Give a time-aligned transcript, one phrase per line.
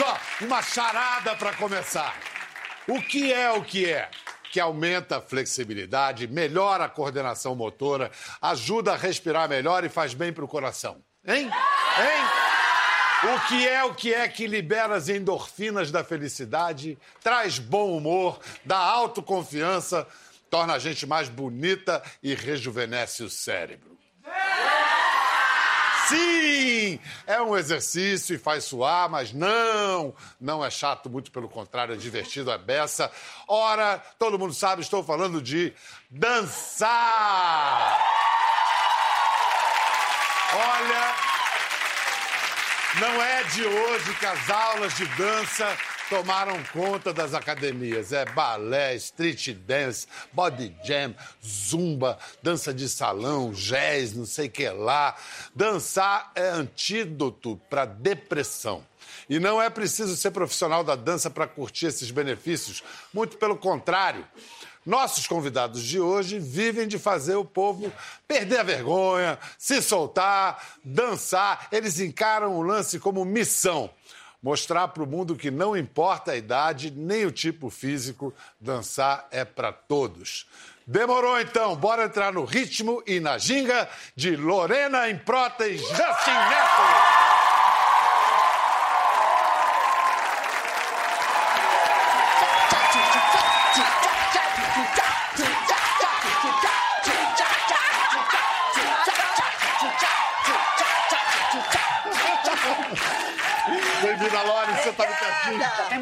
[0.00, 2.14] ó, uma charada para começar.
[2.86, 4.10] O que é o que é?
[4.52, 8.10] Que aumenta a flexibilidade, melhora a coordenação motora,
[8.40, 11.02] ajuda a respirar melhor e faz bem pro coração.
[11.26, 11.44] Hein?
[11.44, 13.34] Hein?
[13.34, 18.38] O que é o que é que libera as endorfinas da felicidade, traz bom humor,
[18.64, 20.06] dá autoconfiança,
[20.48, 23.98] torna a gente mais bonita e rejuvenesce o cérebro.
[26.08, 26.98] Sim!
[27.26, 30.14] É um exercício e faz suar, mas não!
[30.40, 33.10] Não é chato, muito pelo contrário, é divertido, é beça.
[33.46, 35.72] Ora, todo mundo sabe, estou falando de
[36.10, 37.98] dançar!
[40.54, 41.14] Olha,
[43.00, 45.76] não é de hoje que as aulas de dança
[46.08, 48.12] tomaram conta das academias.
[48.12, 55.14] É balé, street dance, body jam, zumba, dança de salão, jazz, não sei que lá.
[55.54, 58.84] Dançar é antídoto para depressão.
[59.28, 62.82] E não é preciso ser profissional da dança para curtir esses benefícios.
[63.12, 64.26] Muito pelo contrário.
[64.86, 67.92] Nossos convidados de hoje vivem de fazer o povo
[68.26, 71.68] perder a vergonha, se soltar, dançar.
[71.70, 73.90] Eles encaram o lance como missão
[74.42, 79.44] mostrar para o mundo que não importa a idade nem o tipo físico, dançar é
[79.44, 80.46] para todos.
[80.86, 87.17] Demorou então, bora entrar no ritmo e na ginga de Lorena Improta e Justin Neto.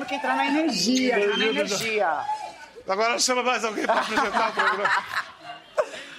[0.07, 2.21] Que entrar na energia, entrar na energia.
[2.89, 5.05] Agora chama mais alguém para apresentar o programa.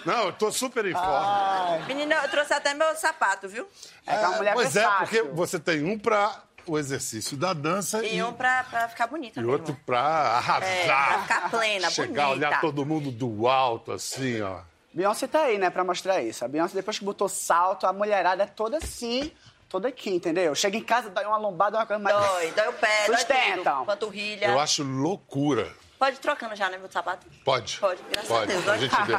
[0.06, 1.80] Não, eu tô super em forma.
[1.88, 3.68] Menina, eu trouxe até meu sapato, viu?
[4.06, 5.06] É, uma mulher pois é, versátil.
[5.08, 9.40] porque você tem um para o exercício da dança E um pra, pra ficar bonita
[9.40, 9.52] e mesmo.
[9.54, 10.64] outro para arrasar.
[10.70, 12.48] É, pra ficar plena, Chegar, bonita.
[12.48, 14.60] olhar todo mundo do alto, assim, ó.
[14.94, 16.44] Beyoncé tá aí, né, pra mostrar isso.
[16.44, 19.32] A Beyoncé, depois que botou salto, a mulherada é toda assim,
[19.70, 20.54] toda aqui, entendeu?
[20.56, 22.16] Chega em casa, dá uma lombada, uma coisa mais...
[22.16, 23.78] Dói, dói o pé, dói Sustentam.
[23.78, 23.86] tudo.
[23.86, 24.48] Panturrilha.
[24.48, 25.72] Eu acho loucura.
[26.00, 27.26] Pode ir trocando já, né, meu sapato?
[27.44, 27.80] Pode?
[27.80, 28.68] Pode, graças Pode, a Deus.
[28.68, 29.14] a gente vê.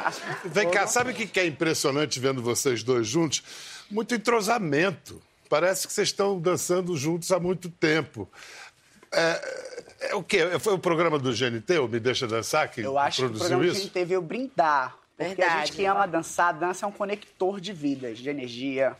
[0.49, 3.43] Vem cá, sabe o que é impressionante vendo vocês dois juntos?
[3.91, 5.21] Muito entrosamento.
[5.49, 8.29] Parece que vocês estão dançando juntos há muito tempo.
[9.11, 10.59] É, é o quê?
[10.61, 13.49] Foi o programa do GNT, o Me Deixa Dançar, que Eu acho que o produziu
[13.49, 13.83] programa a isso?
[13.83, 14.97] gente teve eu brindar.
[15.17, 15.67] Porque a Verdade.
[15.67, 18.97] gente que ama dançar, dança é um conector de vidas, de energia.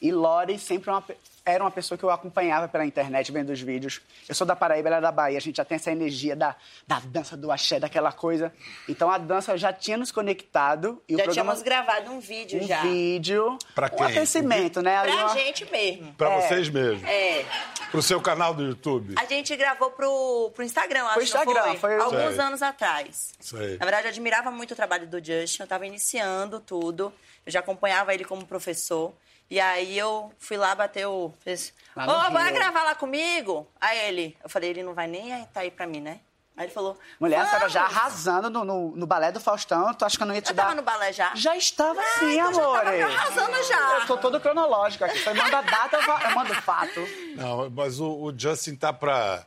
[0.00, 1.04] E Lori sempre é uma
[1.48, 4.00] era uma pessoa que eu acompanhava pela internet, vendo os vídeos.
[4.28, 5.38] Eu sou da Paraíba, ela é da Bahia.
[5.38, 6.56] A gente já tem essa energia da,
[6.88, 8.52] da dança, do axé, daquela coisa.
[8.88, 11.00] Então a dança já tinha nos conectado.
[11.08, 12.82] E o Já programa, tínhamos gravado um vídeo um já.
[12.82, 13.56] vídeo.
[13.76, 14.06] Pra Um quem?
[14.06, 15.00] aquecimento, né?
[15.02, 16.12] Pra uma- gente mesmo.
[16.14, 16.40] Pra É.
[16.48, 17.08] vocês mesmos.
[17.08, 17.44] É.
[17.92, 19.14] Pro seu canal do YouTube.
[19.16, 21.76] A gente gravou pro, pro Instagram, acho Pro Instagram, foi?
[21.76, 22.40] foi- Alguns Sei.
[22.44, 23.34] anos atrás.
[23.38, 23.76] Sei.
[23.78, 27.12] Na verdade, eu admirava muito o trabalho do Justin, eu tava iniciando tudo.
[27.46, 29.14] Eu já acompanhava ele como professor.
[29.48, 31.32] E aí eu fui lá bater o.
[31.40, 32.54] Fez, Ô, bora Rio.
[32.54, 33.66] gravar lá comigo?
[33.80, 36.20] Aí ele, eu falei, ele não vai nem estar aí pra mim, né?
[36.56, 36.98] Aí ele falou.
[37.20, 39.92] Mulher, você tava já "Vamos." arrasando no, no, no balé do Faustão.
[39.94, 40.62] Tu acha que eu não ia te Eu dar...
[40.64, 41.34] tava no balé já.
[41.34, 42.80] Já estava Ah, sim, então já amor.
[42.80, 43.98] tava arrasando já.
[44.00, 45.18] Eu tô todo cronológico aqui.
[45.18, 47.00] Você manda a data, eu mando o fato.
[47.36, 49.44] Não, mas o, o Justin tá pra.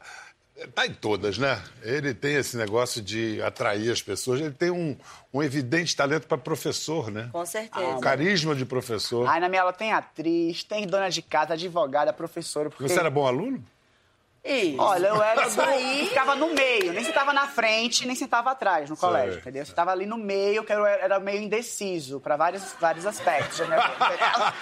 [0.68, 1.62] Tá em todas, né?
[1.82, 4.42] Ele tem esse negócio de atrair as pessoas.
[4.42, 4.98] Ele tem um,
[5.34, 7.30] um evidente talento para professor, né?
[7.32, 7.86] Com certeza.
[7.88, 9.28] Um carisma de professor.
[9.28, 12.70] Aí na minha aula tem atriz, tem dona de casa, advogada, professora.
[12.70, 12.88] Porque...
[12.88, 13.64] Você era bom aluno?
[14.44, 14.82] Isso.
[14.82, 15.62] Olha, eu era Isso do...
[15.64, 16.08] aí.
[16.08, 19.66] ficava no meio, nem sentava na frente, nem sentava atrás no colégio, entendeu?
[19.66, 23.80] Você tava ali no meio, que eu era meio indeciso para vários, vários aspectos minha
[23.90, 24.54] vida.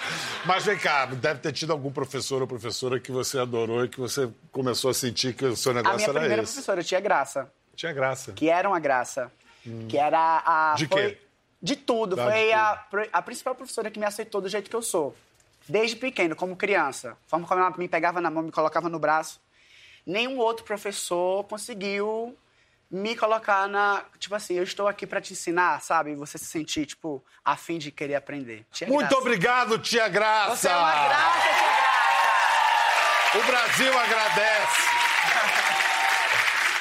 [0.44, 4.00] Mas vem cá, deve ter tido algum professor ou professora que você adorou e que
[4.00, 6.52] você começou a sentir que o seu A negócio minha era primeira esse.
[6.54, 7.52] professora, eu tinha graça.
[7.76, 8.32] Tinha graça.
[8.32, 9.30] que era uma graça.
[9.88, 10.74] Que era a.
[10.76, 11.18] De foi- quê?
[11.62, 12.16] De tudo.
[12.16, 14.82] Tá, foi de a, pro- a principal professora que me aceitou do jeito que eu
[14.82, 15.14] sou.
[15.68, 17.12] Desde pequeno, como criança.
[17.12, 19.40] A forma como ela me pegava na mão, me colocava no braço.
[20.08, 22.34] Nenhum outro professor conseguiu
[22.90, 24.02] me colocar na.
[24.18, 26.12] Tipo assim, eu estou aqui para te ensinar, sabe?
[26.12, 28.64] E você se sentir, tipo, a fim de querer aprender.
[28.72, 29.18] Tia Muito Graça.
[29.20, 30.56] obrigado, tia Graça!
[30.56, 33.38] Você é uma graça, tia Graça!
[33.38, 34.88] O Brasil agradece.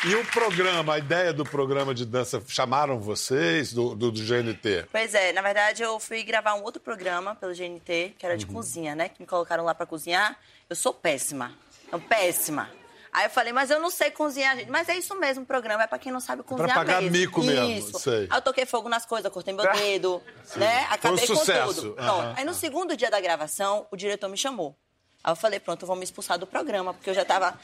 [0.06, 4.85] E o programa, a ideia do programa de dança, chamaram vocês do, do, do GNT?
[4.89, 8.45] Pois é, na verdade eu fui gravar um outro programa pelo GNT, que era de
[8.45, 8.53] Uhum.
[8.53, 9.09] cozinha, né?
[9.09, 10.38] Que me colocaram lá pra cozinhar.
[10.69, 11.51] Eu sou péssima.
[11.85, 12.69] Então, péssima.
[13.18, 14.69] Aí eu falei, mas eu não sei cozinhar, gente.
[14.69, 17.18] Mas é isso mesmo, o programa é pra quem não sabe cozinhar pagar mesmo.
[17.18, 18.00] mico mesmo, Isso.
[18.00, 18.28] sei.
[18.30, 20.22] Aí eu toquei fogo nas coisas, cortei meu dedo,
[20.56, 20.86] né?
[20.92, 21.68] Acabei Foi um sucesso.
[21.68, 21.94] com tudo.
[21.96, 22.38] Pronto.
[22.38, 24.75] Aí no segundo dia da gravação, o diretor me chamou.
[25.24, 27.60] Aí eu falei, pronto, vão me expulsar do programa, porque eu já tava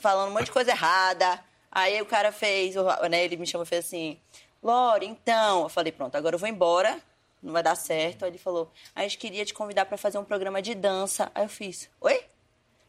[0.00, 1.38] falando um monte de coisa errada.
[1.70, 2.74] Aí o cara fez,
[3.08, 4.18] né, ele me chamou e fez assim,
[4.60, 5.62] Lore, então.
[5.62, 6.98] Eu falei, pronto, agora eu vou embora,
[7.40, 8.24] não vai dar certo.
[8.24, 11.30] Aí ele falou, a gente queria te convidar para fazer um programa de dança.
[11.36, 12.20] Aí eu fiz, oi?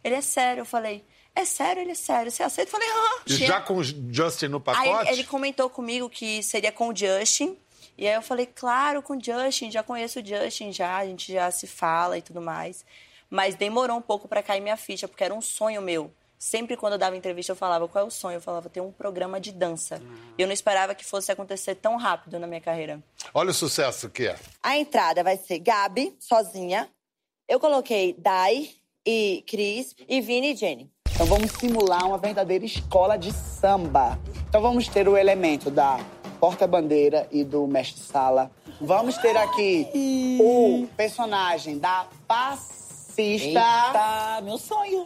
[0.04, 0.62] Ele é sério.
[0.62, 2.32] Eu falei, é sério, ele é sério.
[2.32, 2.70] Você aceita?
[2.70, 3.22] Eu falei, ah.
[3.28, 5.08] E já com o Justin no pacote?
[5.08, 7.58] Aí ele comentou comigo que seria com o Justin.
[7.98, 11.34] E aí eu falei, claro, com o Justin, já conheço o Justin, já, a gente
[11.34, 12.86] já se fala e tudo mais.
[13.30, 16.12] Mas demorou um pouco para cair minha ficha, porque era um sonho meu.
[16.38, 18.38] Sempre quando eu dava entrevista, eu falava qual é o sonho.
[18.38, 20.02] Eu falava ter um programa de dança.
[20.38, 23.04] Eu não esperava que fosse acontecer tão rápido na minha carreira.
[23.34, 24.40] Olha o sucesso que é.
[24.64, 26.90] A entrada vai ser Gabi, sozinha.
[27.48, 28.70] Eu coloquei Dai
[29.06, 30.90] e Cris e Vini e Jenny.
[31.20, 34.18] Então vamos simular uma verdadeira escola de samba.
[34.48, 36.00] Então vamos ter o elemento da
[36.40, 38.50] porta-bandeira e do mestre-sala.
[38.80, 39.86] Vamos ter aqui
[40.40, 43.44] o personagem da passista.
[43.50, 45.06] Eita, meu sonho.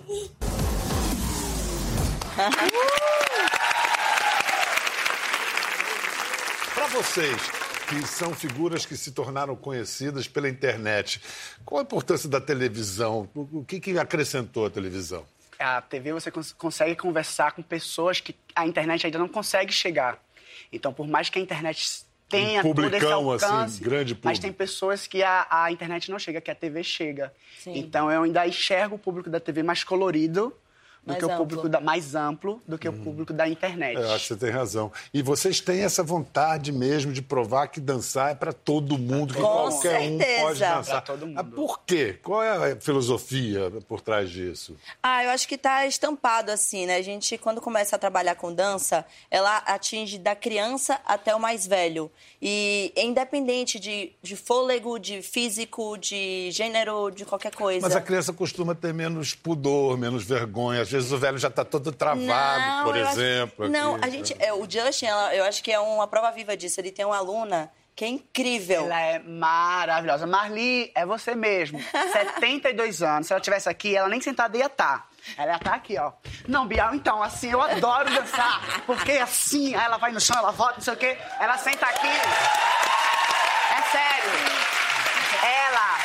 [6.76, 7.42] Para vocês,
[7.90, 11.20] que são figuras que se tornaram conhecidas pela internet,
[11.66, 13.28] qual a importância da televisão?
[13.34, 15.26] O que, que acrescentou a televisão?
[15.60, 20.20] A TV você cons consegue conversar com pessoas que a internet ainda não consegue chegar.
[20.72, 24.20] Então, por mais que a internet tenha Um todo esse publicão, assim, alcance, grande mas
[24.22, 24.42] público.
[24.42, 27.34] tem pessoas que a, a internet não chega, que a TV chega.
[27.60, 27.78] Sim.
[27.78, 30.56] Então, eu ainda enxergo o público da TV mais colorido
[31.06, 31.46] do Mais que o amplo.
[31.46, 33.96] público da, mais amplo do que o público da internet.
[33.96, 34.92] Eu acho que você tem razão.
[35.14, 39.42] E vocês têm essa vontade mesmo de provar que dançar é para todo mundo, que
[39.42, 40.42] Com qualquer um certeza.
[40.42, 40.84] pode dançar.
[40.86, 41.38] Pra todo mundo.
[41.40, 42.18] Ah, por quê?
[42.24, 44.76] Qual é a filosofia por trás disso?
[45.02, 46.96] Ah, eu acho que tá estampado assim, né?
[46.96, 51.68] A gente, quando começa a trabalhar com dança, ela atinge da criança até o mais
[51.68, 52.10] velho.
[52.42, 57.82] E é independente de, de fôlego, de físico, de gênero, de qualquer coisa.
[57.82, 60.86] Mas a criança costuma ter menos pudor, menos vergonha.
[60.94, 63.70] O velho já está todo travado, por eu acho- exemplo.
[63.70, 64.06] não, aqui.
[64.06, 64.36] a gente.
[64.40, 66.80] é, o Justin, ela- eu acho que é uma prova viva disso.
[66.80, 68.86] Ele tem uma aluna que é incrível.
[68.86, 70.26] Ela é maravilhosa.
[70.26, 71.80] Marli, é você mesmo.
[72.12, 73.28] 72 anos.
[73.28, 75.08] Se ela estivesse aqui, ela nem sentada ia estar.
[75.38, 76.12] Ela ia estar aqui, ó.
[76.48, 78.82] Não, Bial, então, assim, eu adoro dançar.
[78.86, 81.18] Porque assim, aí ela vai no chão, ela volta, não sei o quê.
[81.40, 82.08] Ela senta aqui.
[82.08, 84.32] É sério.
[85.44, 85.98] Ela,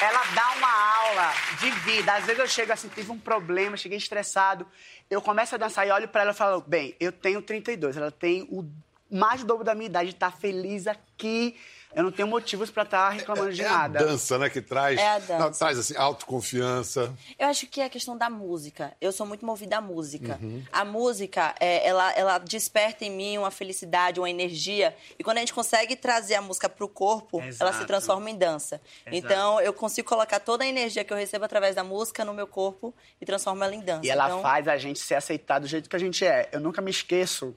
[0.00, 2.14] ela dá uma aula de vida.
[2.14, 4.66] Às vezes eu chego assim, tive um problema, cheguei estressado.
[5.10, 8.10] Eu começo a dançar e olho pra ela e falo, bem, eu tenho 32, ela
[8.10, 8.64] tem o
[9.10, 11.58] mais do dobro da minha idade, tá feliz aqui.
[11.94, 13.98] Eu não tenho motivos pra estar reclamando de é nada.
[13.98, 15.38] a dança, né, que traz, É a dança.
[15.38, 17.12] não, traz assim, autoconfiança.
[17.38, 18.92] Eu acho que é a questão da música.
[19.00, 20.38] Eu sou muito movida à música.
[20.40, 20.62] Uhum.
[20.70, 24.94] A música, é, ela, ela desperta em mim uma felicidade, uma energia.
[25.18, 27.78] E quando a gente consegue trazer a música pro corpo, ela Exato.
[27.78, 28.80] se transforma em dança.
[29.06, 32.46] Então, eu consigo colocar toda a energia que eu recebo através da música no meu
[32.46, 34.06] corpo e transformo ela em dança.
[34.06, 36.48] E ela então, faz a gente ser aceitado do jeito que a gente é.
[36.52, 37.54] Eu nunca me esqueço.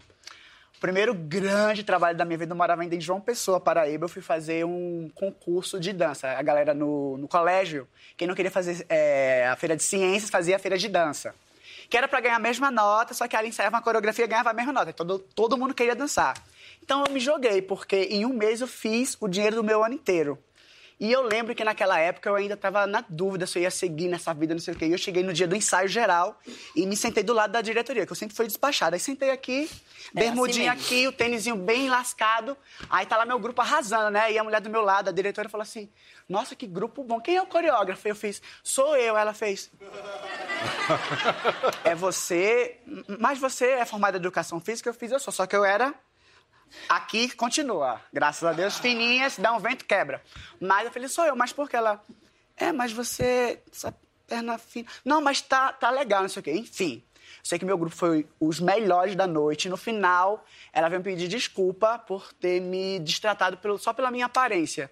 [0.84, 4.04] O primeiro grande trabalho da minha vida, eu morava ainda em João Pessoa, Paraíba.
[4.04, 6.28] Eu fui fazer um concurso de dança.
[6.28, 7.88] A galera no, no colégio,
[8.18, 11.34] quem não queria fazer é, a feira de ciências, fazia a feira de dança.
[11.90, 14.50] Que era pra ganhar a mesma nota, só que ela ensaiava uma coreografia e ganhava
[14.50, 14.92] a mesma nota.
[14.92, 16.34] Todo, todo mundo queria dançar.
[16.84, 19.94] Então eu me joguei, porque em um mês eu fiz o dinheiro do meu ano
[19.94, 20.38] inteiro.
[21.04, 24.08] E eu lembro que naquela época eu ainda estava na dúvida se eu ia seguir
[24.08, 24.86] nessa vida, não sei o quê.
[24.86, 26.40] E eu cheguei no dia do ensaio geral
[26.74, 28.96] e me sentei do lado da diretoria, que eu sempre fui despachada.
[28.96, 29.70] Aí sentei aqui,
[30.14, 30.96] bermudinha assim mesmo.
[30.96, 32.56] aqui, o tênisinho bem lascado.
[32.90, 34.32] Aí tá lá meu grupo arrasando, né?
[34.32, 35.90] E a mulher do meu lado, a diretora, falou assim:
[36.30, 37.20] Nossa, que grupo bom.
[37.20, 38.08] Quem é o coreógrafo?
[38.08, 39.18] Eu fiz: Sou eu.
[39.18, 39.70] Ela fez:
[41.84, 42.78] É você.
[43.20, 44.90] Mas você é formada em educação física?
[44.90, 45.34] Eu fiz: Eu sou.
[45.34, 45.94] Só que eu era
[46.90, 48.02] Aqui continua.
[48.12, 50.22] Graças a Deus, fininhas, dá um vento, quebra.
[50.60, 52.04] Mas eu falei, sou eu, mas por que ela?
[52.58, 53.60] É, mas você.
[53.72, 53.96] Essa
[54.28, 54.88] perna fina.
[55.04, 56.52] Não, mas tá, tá legal, não sei o quê.
[56.52, 57.04] Enfim.
[57.42, 59.68] Sei que meu grupo foi os melhores da noite.
[59.68, 64.90] No final, ela veio pedir desculpa por ter me destratado pelo- só pela minha aparência.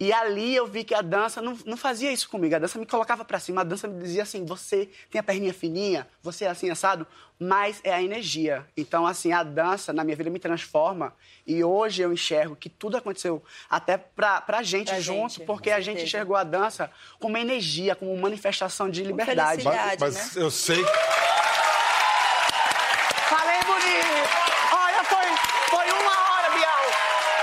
[0.00, 2.56] E ali eu vi que a dança não, não fazia isso comigo.
[2.56, 5.52] A dança me colocava pra cima, a dança me dizia assim: você tem a perninha
[5.52, 7.06] fininha, você é assim assado,
[7.38, 8.66] mas é a energia.
[8.74, 11.14] Então, assim, a dança na minha vida me transforma.
[11.46, 15.70] E hoje eu enxergo que tudo aconteceu até pra, pra gente Pra junto, gente, porque
[15.70, 19.64] a gente enxergou a dança como uma energia, como uma manifestação de liberdade.
[19.64, 20.82] Mas, mas eu sei
[23.28, 24.08] Falei bonito!
[24.72, 25.26] Olha, foi,
[25.70, 26.84] foi uma hora, Bial!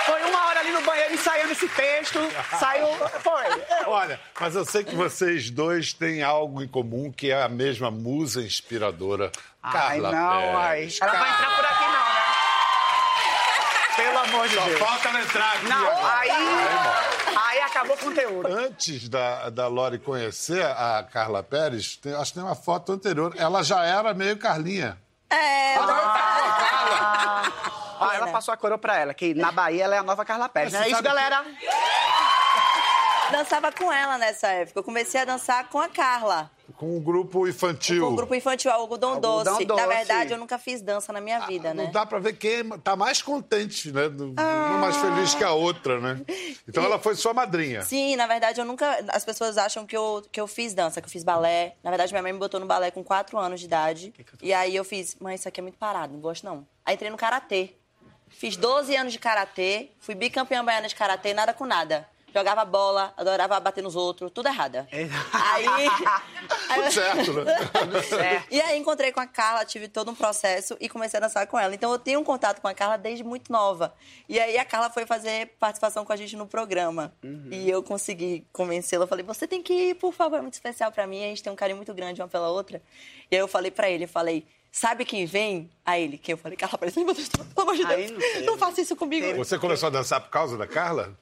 [0.05, 2.19] Foi uma hora ali no banheiro ensaiando esse texto.
[2.59, 2.87] Saiu.
[3.23, 3.45] Foi.
[3.87, 7.89] Olha, mas eu sei que vocês dois têm algo em comum, que é a mesma
[7.89, 9.31] musa inspiradora,
[9.63, 10.89] Ai, Carla não, ai.
[11.01, 12.23] Ela vai entrar por aqui, não, né?
[13.95, 14.79] Pelo amor de Só Deus.
[14.79, 16.19] falta ela entrar aqui Não, agora.
[16.19, 16.29] aí.
[17.49, 18.47] Aí acabou o conteúdo.
[18.47, 23.33] Antes da, da Lori conhecer a Carla Pérez, tem- acho que tem uma foto anterior.
[23.37, 24.97] Ela já era meio Carlinha.
[25.29, 27.51] É, eu Carla!
[27.99, 30.47] Ah, ela passou a coroa pra ela, que na Bahia ela é a nova Carla
[30.49, 30.73] Pérez.
[30.73, 31.43] Não é isso, que- galera?
[33.31, 34.79] dançava com ela nessa época.
[34.79, 36.49] Eu comecei a dançar com a Carla.
[36.77, 38.05] Com o grupo infantil.
[38.05, 39.65] Com o grupo infantil Algodão, Algodão Doce.
[39.65, 39.81] Doce.
[39.81, 41.91] Na verdade, eu nunca fiz dança na minha vida, Não né?
[41.91, 44.07] dá pra ver quem tá mais contente, né?
[44.09, 44.69] Não Ah.
[44.71, 46.21] não mais feliz que a outra, né?
[46.67, 47.81] Então ela foi sua madrinha.
[47.81, 49.03] Sim, na verdade, eu nunca.
[49.09, 51.75] As pessoas acham que eu, que eu fiz dança, que eu fiz balé.
[51.83, 54.13] Na verdade, minha mãe me botou no balé com 4 anos de idade.
[54.41, 56.65] E aí eu fiz, mãe, isso aqui é muito parado, não gosto não.
[56.85, 57.73] Aí entrei no karatê.
[58.29, 62.07] Fiz 12 anos de karatê, fui bicampeã baiana de karatê, nada com nada.
[62.33, 64.87] Jogava bola, adorava bater nos outros, tudo errada.
[64.91, 65.09] Aí.
[66.69, 68.35] aí Tudo certo, né?
[68.35, 68.43] É.
[68.51, 71.57] E aí encontrei com a Carla, tive todo um processo e comecei a dançar com
[71.57, 71.73] ela.
[71.73, 73.93] Então eu tenho um contato com a Carla desde muito nova.
[74.27, 77.13] E aí a Carla foi fazer participação com a gente no programa.
[77.51, 79.05] E eu consegui convencê-la.
[79.05, 81.23] Eu falei: "Você tem que ir, por favor, é muito especial pra mim.
[81.23, 82.81] A gente tem um carinho muito grande uma pela outra".
[83.31, 84.45] E aí eu falei pra ele, eu falei:
[84.79, 87.85] "Sabe quem vem?" A ele, que eu falei: "Carla, parece meu Deus, pelo amor de
[87.85, 88.11] Deus.
[88.11, 88.45] não.
[88.45, 89.35] Não faça isso comigo".
[89.37, 91.17] Você começou a dançar por causa da Carla?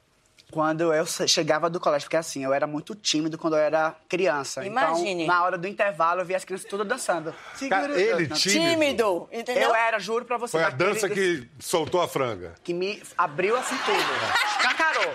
[0.52, 4.64] Quando eu chegava do colégio, porque assim, eu era muito tímido quando eu era criança.
[4.64, 5.24] Imagine.
[5.24, 7.34] Então, na hora do intervalo, eu via as crianças todas dançando.
[7.68, 8.70] Cara, ele Não, tímido.
[8.70, 9.70] Tímido, entendeu?
[9.70, 10.52] Eu era, juro pra você.
[10.52, 12.54] Foi a dança que soltou a franga.
[12.62, 13.98] que me abriu assim tudo.
[14.56, 15.14] Escancarou.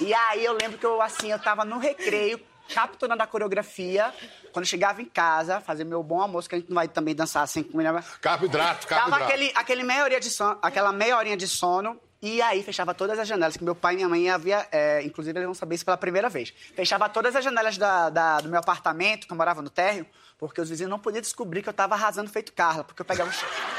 [0.00, 2.40] E aí eu lembro que eu, assim, eu tava no recreio,
[2.72, 4.14] capturando a coreografia.
[4.52, 7.14] Quando eu chegava em casa, fazer meu bom almoço, que a gente não vai também
[7.14, 7.78] dançar assim com
[8.20, 9.24] Carboidrato, Tava carboidrato.
[9.24, 11.98] aquele, aquele meia horinha de sono, aquela meia horinha de sono.
[12.24, 14.68] E aí fechava todas as janelas, que meu pai e minha mãe havia.
[14.70, 16.54] é, inclusive, eles vão saber isso pela primeira vez.
[16.76, 20.06] Fechava todas as janelas da- da- do meu apartamento, que eu morava no térreo,
[20.38, 22.84] porque os vizinhos não podiam descobrir que eu tava arrasando feito Carla.
[22.84, 23.28] Porque eu pegava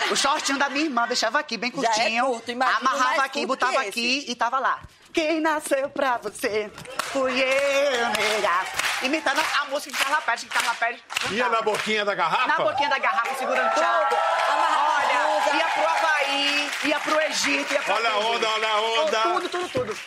[0.09, 2.81] o, o shortinho da minha irmã, deixava aqui bem Já é curtinho, curto, imagina o
[2.89, 4.81] amarrava aqui, curto botava aqui e tava lá.
[5.13, 6.71] Quem nasceu pra você
[7.03, 8.65] fui eu, nega.
[9.03, 10.99] Imitando a música de Carla Pérez, que Carla Pérez.
[11.29, 11.55] Ia cantava.
[11.55, 12.47] na boquinha da garrafa?
[12.47, 17.95] Na boquinha da garrafa, segurando a Olha, ia pro Havaí, ia pro Egito, ia pra
[17.95, 18.27] Olha a tudo.
[18.35, 19.21] onda, olha a onda.
[19.21, 19.99] Tudo, tudo, tudo.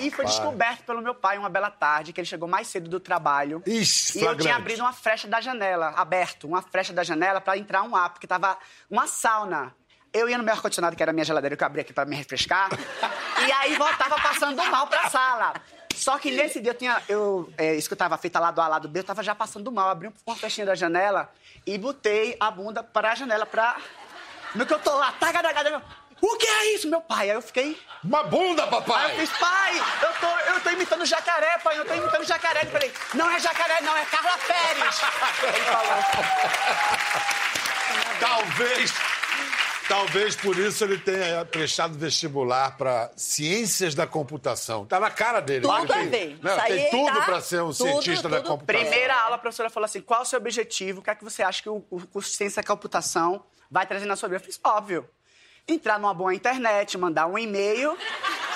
[0.00, 0.30] E foi Rapaz.
[0.36, 3.62] descoberto pelo meu pai uma bela tarde, que ele chegou mais cedo do trabalho.
[3.66, 4.42] Ixi, e eu flagrante.
[4.42, 8.10] tinha abrido uma frecha da janela, aberto, uma frecha da janela pra entrar um ar,
[8.10, 8.56] porque tava
[8.88, 9.74] uma sauna.
[10.12, 12.04] Eu ia no meu ar-condicionado, que era a minha geladeira, que eu abri aqui pra
[12.04, 12.68] me refrescar.
[13.46, 15.54] e aí voltava passando mal pra sala.
[15.94, 18.78] Só que nesse dia eu, tinha, eu é, escutava a fita lá do A, lá
[18.78, 19.88] do B, eu tava já passando mal.
[19.88, 21.30] Abri uma fechinha da janela
[21.66, 23.76] e botei a bunda pra janela pra...
[24.54, 25.82] No que eu tô lá, tagadagada,
[26.22, 27.30] o que é isso, meu pai?
[27.30, 27.76] Aí eu fiquei...
[28.04, 29.12] Uma bunda, Aí papai!
[29.12, 32.62] eu fiz, pai, eu tô, eu tô imitando jacaré, pai, eu tô imitando jacaré.
[32.62, 35.00] Eu falei, não é jacaré, não, é Carla Pérez.
[35.42, 35.96] Ele falou,
[38.20, 38.94] Talvez,
[39.92, 44.86] talvez por isso ele tenha prestado vestibular para ciências da computação.
[44.86, 45.60] Tá na cara dele.
[45.66, 46.38] Tudo tem- a ver.
[46.42, 48.48] Não, Isso tem tudo tá para ser um tudo, cientista da tudo.
[48.48, 48.80] computação.
[48.82, 51.00] primeira aula, a professora falou assim, qual o seu objetivo?
[51.00, 53.84] O que é que você acha que o, o curso de ciência da computação vai
[53.86, 54.40] trazer na sua vida?
[54.40, 55.06] Eu fiz, óbvio,
[55.68, 57.94] entrar numa boa internet, mandar um e-mail,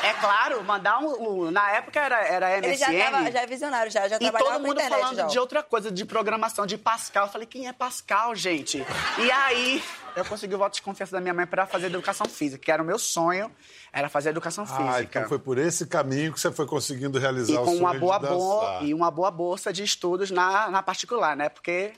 [0.02, 1.45] é claro, mandar um...
[1.47, 2.66] um- na época era, era MSN.
[2.93, 5.16] Ele já, tava, já é visionário, já, já E trabalhava todo com mundo internet falando
[5.19, 5.26] já.
[5.26, 7.26] de outra coisa, de programação, de Pascal.
[7.26, 8.85] Eu falei, quem é Pascal, gente?
[9.19, 9.85] E aí,
[10.17, 12.83] eu consegui o voto de confiança da minha mãe para fazer educação física, que era
[12.83, 13.51] o meu sonho,
[13.93, 15.21] era fazer educação Ah, física.
[15.21, 17.95] então foi por esse caminho que você foi conseguindo realizar E o com sonho uma
[17.95, 18.63] boa, de bo...
[18.83, 21.49] e uma boa bolsa de estudos na, na particular, né?
[21.49, 21.93] Porque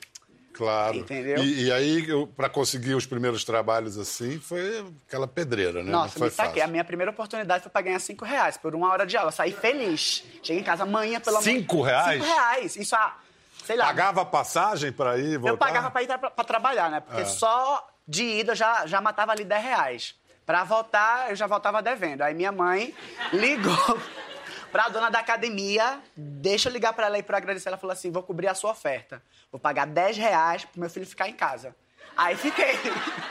[0.51, 0.97] Claro.
[0.97, 1.37] Entendeu?
[1.41, 5.89] E, e aí, para conseguir os primeiros trabalhos assim, foi aquela pedreira, né?
[5.89, 6.61] Não Nossa, foi me saquei.
[6.61, 9.29] A minha primeira oportunidade foi pra ganhar cinco reais por uma hora de aula.
[9.29, 10.21] Eu saí feliz.
[10.43, 11.45] Cheguei em casa amanhã, pelo amor...
[11.45, 12.21] Cinco reais?
[12.21, 12.75] Cinco reais.
[12.75, 13.15] Isso, ah,
[13.63, 13.85] sei lá.
[13.85, 15.53] Pagava passagem para ir voltar?
[15.53, 16.97] Eu pagava pra ir tra pra trabalhar, né?
[16.97, 16.99] É.
[16.99, 20.15] Porque só de ida já, já matava ali 10 reais.
[20.43, 22.23] Pra voltar, eu já voltava devendo.
[22.23, 22.95] Aí minha mãe
[23.31, 24.01] ligou
[24.71, 27.69] pra dona da academia, deixa eu ligar pra ela aí pra agradecer.
[27.69, 29.21] Ela falou assim, vou cobrir a sua oferta.
[29.51, 31.75] Vou pagar 10 reais pro meu filho ficar em casa.
[32.17, 32.79] Aí fiquei.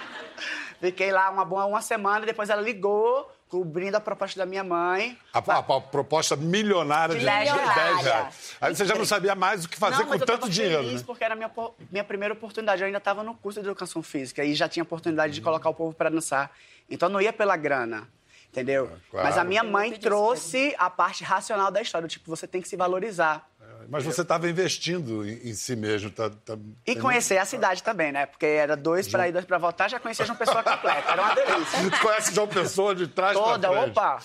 [0.81, 5.19] fiquei lá uma boa uma semana, depois ela ligou, cobrindo a proposta da minha mãe.
[5.33, 8.03] A, a- a proposta milionária de, De dez de reais.
[8.05, 8.57] reais.
[8.61, 10.53] Aí você já não sabia mais o que fazer não, com mas eu tanto tava
[10.53, 11.07] dinheiro, feliz né?
[11.07, 11.51] porque era a minha,
[11.91, 12.83] minha primeira oportunidade.
[12.83, 15.75] Eu ainda estava no curso de educação física e já tinha oportunidade de colocar o
[15.75, 16.51] povo para dançar.
[16.91, 18.07] Então não ia pela grana,
[18.51, 18.91] entendeu?
[19.11, 19.27] claro.
[19.27, 22.07] Mas a minha mãe trouxe a parte racional da história.
[22.09, 23.49] Tipo, você tem que se valorizar.
[23.89, 26.11] Mas você estava investindo em, em si mesmo.
[26.11, 26.57] Tá, tá-
[26.87, 28.27] E tem conhecer a cidade também, né?
[28.27, 31.13] Porque era dois para ir, dois para voltar, já conhecia uma pessoa completa.
[31.13, 31.91] Era uma delícia.
[32.03, 33.91] Conhece João Pessoa de trás Toda, pra frente.
[33.91, 34.19] opa!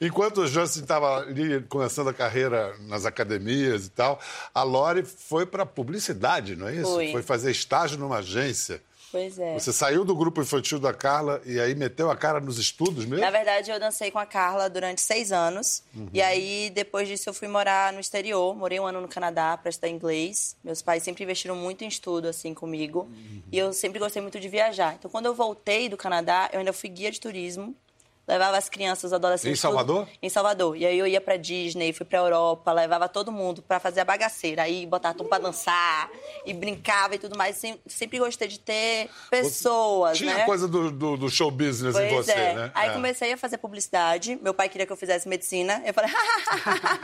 [0.00, 4.20] Enquanto o Jansen estava ali começando a carreira nas academias e tal,
[4.54, 6.94] a Lori foi para publicidade, não é isso?
[7.12, 7.22] Foi.
[7.22, 8.80] fazer estágio numa agência.
[9.10, 9.58] Pois é.
[9.58, 13.24] Você saiu do grupo infantil da Carla e aí meteu a cara nos estudos mesmo?
[13.24, 15.82] Na verdade, eu dancei com a Carla durante seis anos.
[15.94, 16.08] Uhum.
[16.12, 18.54] E aí, depois disso, eu fui morar no exterior.
[18.54, 20.56] Morei um ano no Canadá para estudar inglês.
[20.62, 23.00] Meus pais sempre investiram muito em estudo, assim, comigo.
[23.00, 23.42] Uhum.
[23.50, 24.94] E eu sempre gostei muito de viajar.
[24.98, 27.74] Então, quando eu voltei do Canadá, eu ainda fui guia de turismo.
[28.28, 29.58] Levava as crianças, os adolescentes.
[29.58, 30.04] Em Salvador?
[30.04, 30.76] tudo- Em Salvador.
[30.76, 34.04] E aí eu ia pra Disney, fui pra Europa, levava todo mundo pra fazer a
[34.04, 34.64] bagaceira.
[34.64, 36.10] Aí botava tudo pra dançar
[36.44, 37.56] e brincava e tudo mais.
[37.56, 40.44] Sem- Sempre gostei de ter pessoas, Tinha né?
[40.44, 42.54] coisa do, do, do show business em Pois você, é.
[42.54, 42.70] né?
[42.74, 42.92] Aí É.
[42.92, 44.38] comecei a fazer publicidade.
[44.42, 45.82] Meu pai queria que eu fizesse medicina.
[45.86, 46.10] Eu falei,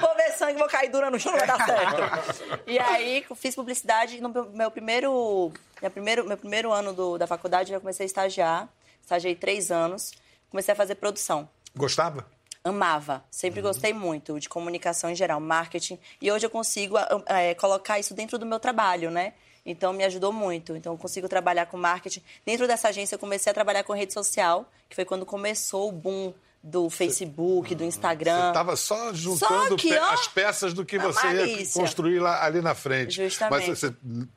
[0.00, 2.62] vou ver sangue, vou cair dura no chão, não vai dar certo.
[2.66, 4.20] e aí fiz publicidade.
[4.20, 5.52] No meu- meu primeiro,
[5.82, 8.68] meu primeiro, meu primeiro ano do- da faculdade, eu comecei a estagiar.
[9.08, 10.12] Estagiei três anos.
[10.50, 11.48] Comecei a fazer produção.
[11.74, 12.26] Gostava?
[12.62, 15.98] Amava, sempre gostei muito de comunicação em geral, marketing.
[16.20, 16.96] E hoje eu consigo
[17.26, 19.32] eh, colocar isso dentro do meu trabalho, né?
[19.64, 20.76] Então me ajudou muito.
[20.76, 22.22] Então eu consigo trabalhar com marketing.
[22.44, 25.92] Dentro dessa agência eu comecei a trabalhar com rede social, que foi quando começou o
[25.92, 28.40] boom do Facebook, do Instagram.
[28.42, 32.44] Você estava só juntando que, pe- ó, as peças do que você ia construir lá,
[32.44, 33.12] ali na frente.
[33.24, 33.68] Justamente.
[33.68, 33.94] Mas você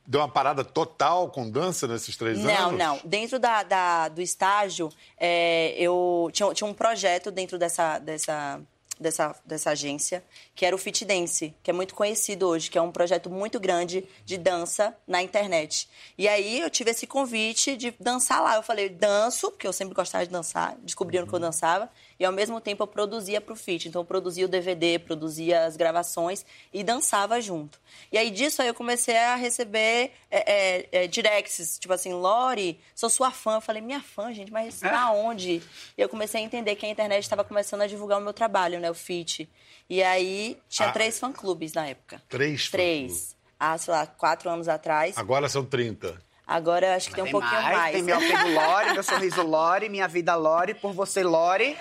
[0.08, 2.78] deu uma parada total com dança nesses três Não, anos?
[2.80, 3.00] não.
[3.04, 8.62] Dentro da, da- do estágio, é, eu tinha, tinha um projeto dentro dessa, dessa,
[9.00, 10.24] dessa, dessa agência,
[10.54, 13.60] que era o Fit Dance, que é muito conhecido hoje, que é um projeto muito
[13.60, 15.90] grande de dança na internet.
[16.18, 18.56] E aí eu tive esse convite de dançar lá.
[18.56, 21.90] Eu falei, danço, porque eu sempre gostava de dançar, descobriram que eu dançava,
[22.22, 23.88] e ao mesmo tempo eu produzia pro Fit.
[23.90, 27.80] Então eu produzia o DVD, produzia as gravações e dançava junto.
[28.12, 32.80] E aí disso aí eu comecei a receber é, é, é, directs, tipo assim, Lori,
[32.94, 33.56] sou sua fã.
[33.56, 35.64] Eu falei, minha fã, gente, mas pra onde?
[35.98, 38.80] E eu comecei a entender que a internet estava começando a divulgar o meu trabalho,
[38.80, 39.50] né, o Fit.
[39.90, 40.92] E aí tinha Ah.
[40.92, 42.22] três fã-clubes na época.
[42.30, 43.36] Três Três.
[43.60, 45.18] Há, sei lá, quatro anos atrás.
[45.18, 46.22] Agora são 30.
[46.48, 47.92] Agora eu acho que tem um Tem pouquinho mais.
[47.94, 51.78] Tem meu apego Lore, meu sorriso Lore, minha vida Lore, por você Lore.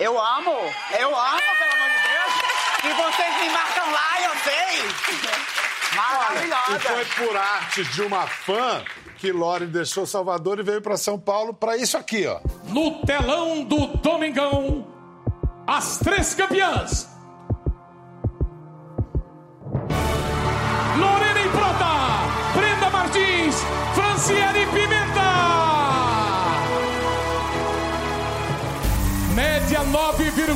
[0.00, 0.50] Eu amo,
[0.98, 2.32] eu amo, pelo amor de Deus.
[2.84, 5.92] E vocês me marcam lá, eu sei.
[5.92, 6.80] E Maravilhosa.
[6.80, 8.82] foi por arte de uma fã
[9.18, 12.40] que Lore deixou Salvador e veio para São Paulo para isso aqui, ó.
[12.64, 14.86] No telão do Domingão,
[15.66, 17.11] as três campeãs.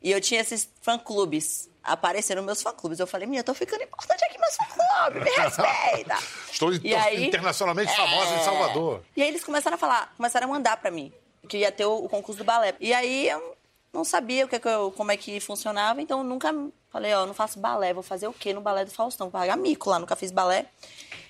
[0.00, 1.68] e eu tinha esses fã-clubes.
[1.82, 3.00] Apareceram meus fã-clubes.
[3.00, 6.16] Eu falei, minha, eu tô ficando importante aqui, meus fã-clubes, me respeita.
[6.50, 8.44] Estou aí- internacionalmente famosa em É.
[8.44, 9.02] Salvador.
[9.16, 11.12] E aí eles começaram a falar, começaram a mandar pra mim,
[11.48, 12.74] que ia ter o, concurso do balé.
[12.80, 13.56] E aí eu
[13.92, 16.52] não sabia o que, que eu- como é que funcionava, então eu nunca
[16.90, 19.28] falei, ó, não faço balé, vou fazer o quê no balé do Faustão?
[19.28, 20.66] Vou pagar mico lá, nunca fiz balé.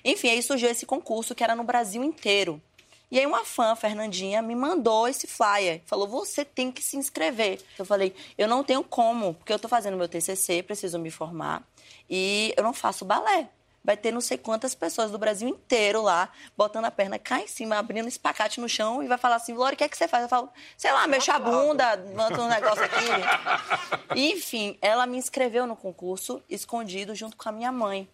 [0.04, 2.60] Enfim, aí surgiu esse concurso que era no Brasil inteiro.
[3.10, 5.82] E aí uma fã, Fernandinha, me mandou esse flyer.
[5.86, 7.60] Falou, você tem que se inscrever.
[7.78, 11.62] Eu falei, eu não tenho como, porque eu tô fazendo meu TCC, preciso me formar.
[12.10, 13.48] E eu não faço balé.
[13.84, 17.46] Vai ter não sei quantas pessoas do Brasil inteiro lá, botando a perna cá em
[17.46, 20.08] cima, abrindo espacate no chão e vai falar assim, Lore, o que é que você
[20.08, 20.22] faz?
[20.22, 23.04] Eu falo, sei lá, mexe a bunda, levanta um negócio aqui.
[24.16, 28.08] E, enfim, ela me inscreveu no concurso, escondido, junto com a minha mãe.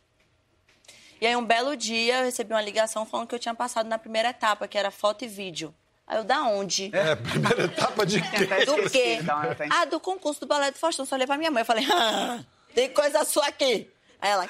[1.20, 3.98] E aí, um belo dia, eu recebi uma ligação falando que eu tinha passado na
[3.98, 5.72] primeira etapa, que era foto e vídeo.
[6.06, 6.90] Aí eu, da onde?
[6.92, 8.46] É, primeira etapa de quê?
[8.66, 9.18] Do quê?
[9.48, 11.06] eu tenho- Ah, do concurso do Balé do Faustão.
[11.06, 12.40] Só pra minha mãe e falei, ah,
[12.74, 13.88] tem coisa sua aqui.
[14.20, 14.46] Aí ela...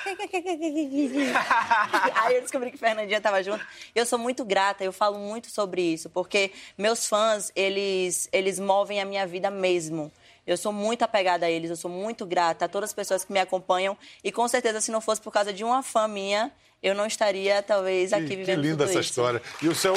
[2.15, 3.65] Aí eu descobri que Fernandinha tava junto.
[3.95, 9.01] Eu sou muito grata, eu falo muito sobre isso, porque meus fãs, eles, eles movem
[9.01, 10.11] a minha vida mesmo.
[10.47, 13.33] Eu sou muito apegada a eles, eu sou muito grata a todas as pessoas que
[13.33, 13.97] me acompanham.
[14.25, 16.51] E com certeza, se não fosse por causa de uma fã minha,
[16.83, 19.11] eu não estaria, talvez, aqui Que, que vivendo linda tudo essa isso.
[19.11, 19.43] história.
[19.63, 19.95] E o seu.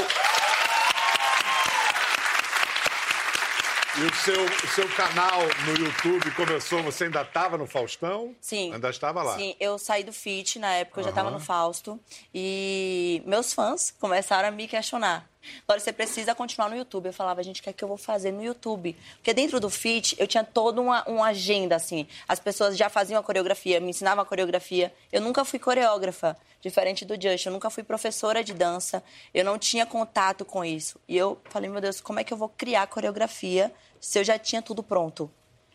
[3.95, 8.35] E o seu, o seu canal no YouTube começou, você ainda estava no Faustão?
[8.41, 8.73] Sim.
[8.73, 9.37] Ainda estava lá.
[9.37, 11.99] Sim, eu saí do FIT na época, eu já estava no Fausto.
[12.33, 15.29] E meus fãs começaram a me questionar.
[15.67, 17.07] Lore, você precisa continuar no YouTube.
[17.07, 18.95] Eu falava, gente, o que é que eu vou fazer no YouTube?
[19.15, 22.07] Porque dentro do FIT, eu tinha toda uma, uma agenda, assim.
[22.27, 24.93] As pessoas já faziam a coreografia, me ensinavam a coreografia.
[25.11, 27.45] Eu nunca fui coreógrafa, diferente do Just.
[27.45, 29.03] Eu nunca fui professora de dança.
[29.33, 30.99] Eu não tinha contato com isso.
[31.07, 34.37] E eu falei, meu Deus, como é que eu vou criar coreografia se eu já
[34.37, 35.29] tinha tudo pronto?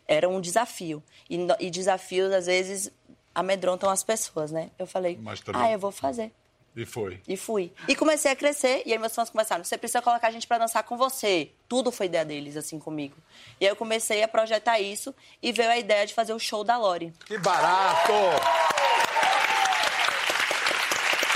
[0.07, 1.03] Era um desafio.
[1.29, 2.91] E, e desafios, às vezes,
[3.35, 4.71] amedrontam as pessoas, né?
[4.79, 5.19] Eu falei,
[5.55, 6.33] ah, eu vou fazer.
[6.77, 7.21] E foi.
[7.27, 7.73] E fui.
[7.89, 10.59] E comecei a crescer, e aí meus fãs começaram, você precisa colocar a gente pra
[10.59, 11.51] dançar com você.
[11.69, 13.17] Tudo foi ideia deles, assim, comigo.
[13.61, 16.63] E aí eu comecei a projetar isso, e veio a ideia de fazer o show
[16.63, 17.13] da Lori.
[17.25, 18.13] Que barato!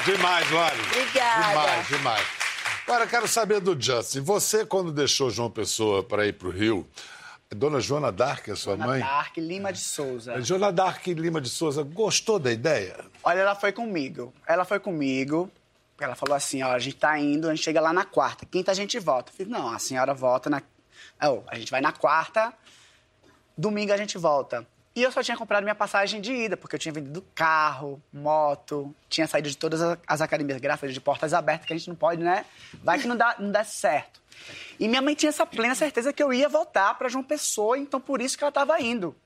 [0.04, 0.80] Demais, Lori.
[0.80, 1.48] Obrigada.
[1.48, 2.26] Demais, demais.
[2.86, 4.20] Agora, eu quero saber do Justin.
[4.22, 6.86] Você, quando deixou João Pessoa para ir para o Rio,
[7.54, 9.00] Dona Joana Dark, é sua Ana mãe?
[9.00, 10.40] Dark, Lima de Souza.
[10.40, 12.96] Joana Dark Lima de Souza, gostou da ideia?
[13.22, 14.32] Olha, ela foi comigo.
[14.46, 15.50] Ela foi comigo.
[16.00, 18.44] Ela falou assim, ó, a gente tá indo, a gente chega lá na quarta.
[18.46, 19.30] Quinta a gente volta.
[19.30, 20.62] Eu falei, não, a senhora volta na...
[21.22, 22.52] Oh, a gente vai na quarta,
[23.56, 24.66] domingo a gente volta.
[24.94, 28.94] E eu só tinha comprado minha passagem de ida, porque eu tinha vendido carro, moto,
[29.08, 32.22] tinha saído de todas as academias, Deus, de portas abertas, que a gente não pode,
[32.22, 32.44] né?
[32.84, 34.20] Vai que não dá, não dá certo.
[34.78, 38.00] E minha mãe tinha essa plena certeza que eu ia voltar para João Pessoa, então
[38.00, 39.16] por isso que ela estava indo.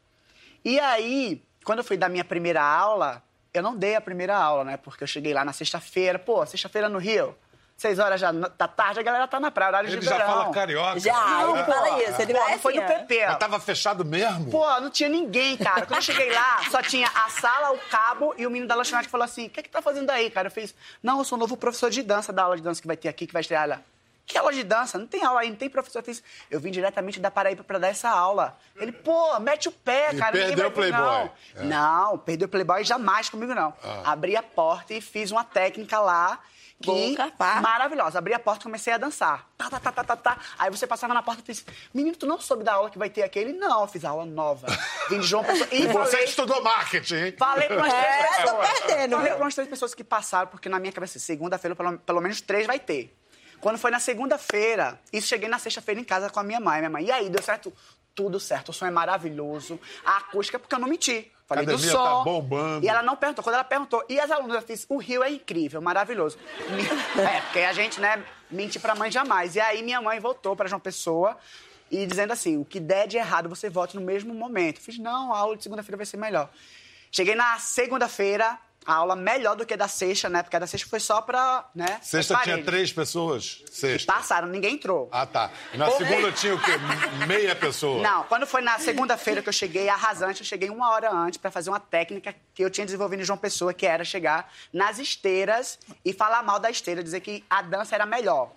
[0.65, 4.65] E aí, quando eu fui dar minha primeira aula, eu não dei a primeira aula,
[4.65, 4.77] né?
[4.77, 7.37] Porque eu cheguei lá na sexta-feira, pô, sexta-feira no Rio,
[7.77, 10.27] seis horas já da tarde, a galera tá na praia, horário Ele de já verão.
[10.27, 10.99] fala carioca.
[11.01, 12.23] Já, Não, ele pô, fala isso.
[12.23, 12.99] Ele pô, vai não foi assim, do ó.
[12.99, 13.27] PP.
[13.27, 14.51] Mas tava fechado mesmo?
[14.51, 15.83] Pô, não tinha ninguém, cara.
[15.87, 19.09] Quando eu cheguei lá, só tinha a sala, o cabo e o menino da lanchonete
[19.09, 20.47] falou assim: o que, que tá fazendo aí, cara?
[20.49, 22.87] Eu fiz, não, eu sou o novo professor de dança da aula de dança que
[22.87, 23.81] vai ter aqui, que vai estrear lá.
[24.25, 24.99] Que aula de dança?
[24.99, 26.01] Não tem aula aí, não tem professor.
[26.01, 28.59] Eu fiz, eu vim diretamente da Paraíba pra dar essa aula.
[28.75, 30.33] Ele, pô, mete o pé, E cara.
[30.33, 31.31] perdeu o vir, Não, Playboy.
[31.55, 31.63] É.
[31.63, 33.73] não perdeu o Playboy jamais comigo, não.
[33.85, 34.11] Ah.
[34.13, 36.41] Abri a porta e fiz uma técnica lá.
[36.81, 37.61] Que Boca, pá.
[37.63, 38.19] maravilhosa.
[38.19, 39.49] Abri a porta e comecei a dançar.
[39.57, 40.39] Tá, tá, tá, tá, tá, tá.
[40.59, 43.09] Aí você passava na porta e disse, menino, tu não soube da aula que vai
[43.09, 43.39] ter aqui?
[43.39, 44.67] Ele, não, eu fiz aula nova.
[45.09, 45.69] Vim de João Pessoa.
[45.73, 47.35] E você falei, estudou marketing, hein?
[47.39, 48.69] falei para umas três É, tô pessoas.
[48.81, 49.37] perdendo, Falei viu?
[49.37, 52.67] para umas três pessoas que passaram, porque na minha cabeça, segunda-feira, pelo, pelo menos três
[52.67, 53.17] vai ter.
[53.59, 56.79] Quando foi na segunda-feira, isso cheguei na sexta-feira em casa com a minha mãe.
[56.81, 57.73] Minha mãe, e aí, deu certo?
[58.15, 58.69] Tudo certo.
[58.69, 59.81] O som é maravilhoso.
[60.05, 61.33] A acústica, porque eu não menti.
[61.47, 62.03] Falei do Academia som.
[62.03, 62.85] tá bombando.
[62.85, 63.45] E ela não perguntou.
[63.45, 66.37] Quando ela perguntou, e as alunas, eu fiz, o Rio é incrível, maravilhoso.
[67.17, 69.57] É, porque a gente, né, mente pra mãe jamais.
[69.57, 71.37] E aí minha mãe voltou pra João Pessoa
[71.91, 74.79] e dizendo assim, o que der de errado, você volte no mesmo momento.
[74.79, 76.51] Eu fiz, não, a aula de segunda-feira vai ser melhor.
[77.11, 80.43] Cheguei na segunda-feira, a aula melhor do que a da sexta, né?
[80.43, 81.99] Porque a da sexta foi só pra, né?
[82.03, 83.63] Sexta tinha três pessoas?
[83.71, 84.13] Sexta.
[84.13, 85.09] Passaram, ninguém entrou.
[85.11, 85.51] Ah, tá.
[85.75, 86.73] Na segunda tinha o quê?
[87.27, 88.03] Meia pessoa?
[88.03, 91.51] Não, quando foi na segunda-feira que eu cheguei arrasante, eu cheguei uma hora antes pra
[91.51, 95.79] fazer uma técnica que eu tinha desenvolvido em João Pessoa, que era chegar nas esteiras
[96.05, 98.51] e falar mal da esteira, dizer que a dança era melhor.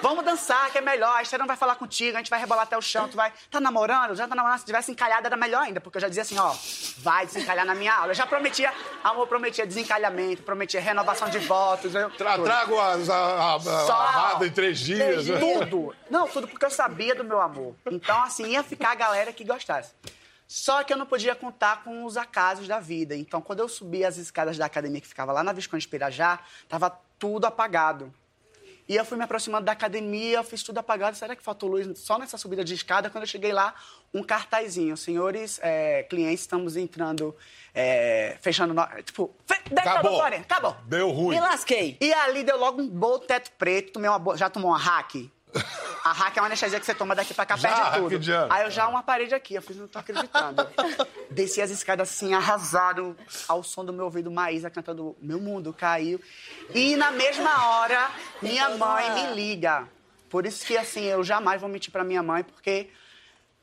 [0.00, 2.64] Vamos dançar, que é melhor, a esteira não vai falar contigo, a gente vai rebolar
[2.64, 3.32] até o chão, tu vai.
[3.50, 4.14] Tá namorando?
[4.14, 4.58] Já tá namorando?
[4.58, 6.54] Se tivesse encalhado era melhor ainda, porque eu já dizia assim, ó,
[6.98, 8.10] vai desencalhar na minha aula.
[8.10, 11.94] Eu já prometia, amor, prometia desencalhamento, prometia renovação de votos.
[11.94, 15.26] Eu, Tra trago a, a, a, a em três dias.
[15.26, 15.38] né?
[15.38, 15.94] Tudo.
[16.10, 17.74] Não, tudo porque eu sabia do meu amor.
[17.90, 19.92] Então, assim, ia ficar a galera que gostasse.
[20.46, 23.16] Só que eu não podia contar com os acasos da vida.
[23.16, 26.38] Então, quando eu subi as escadas da academia que ficava lá na Visconde de Pirajá,
[26.68, 28.12] tava tudo apagado.
[28.86, 31.16] E eu fui me aproximando da academia, eu fiz tudo apagado.
[31.16, 33.08] Será que faltou luz só nessa subida de escada?
[33.08, 33.74] Quando eu cheguei lá,
[34.14, 34.96] um cartazinho.
[34.96, 37.36] Senhores é, clientes, estamos entrando,
[37.74, 38.72] é, fechando...
[38.72, 38.86] No...
[39.02, 39.54] Tipo, fe...
[39.76, 40.22] a Acabou.
[40.22, 40.76] acabou.
[40.86, 41.34] Deu ruim.
[41.34, 41.98] Me lasquei.
[42.00, 45.16] E ali deu logo um bom teto preto, tomei uma bo- já tomou uma hack?
[46.04, 48.16] A hack é uma anestesia que você toma daqui pra cá, Já, perde tudo.
[48.16, 48.52] hackeando.
[48.52, 50.66] Aí eu já uma parede aqui, eu fiz, não tô acreditando.
[51.30, 53.16] Desci as escadas assim, arrasado,
[53.48, 56.20] ao som do meu ouvido, Maísa cantando Meu Mundo Caiu.
[56.74, 58.10] E na mesma hora,
[58.42, 59.88] minha mãe me liga.
[60.28, 62.90] Por isso que, assim, eu jamais vou mentir pra minha mãe, porque